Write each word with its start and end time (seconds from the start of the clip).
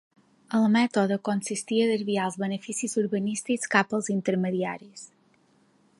El 0.59 0.63
mètode 0.75 1.17
consistia 1.29 1.83
a 1.87 1.91
desviar 1.91 2.25
els 2.29 2.39
beneficis 2.45 2.99
urbanístics 3.03 3.73
cap 3.77 3.97
als 3.99 4.13
intermediaris. 4.17 5.09